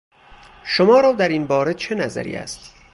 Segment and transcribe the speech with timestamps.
[0.63, 2.75] شما را در این باره چه نظری است؟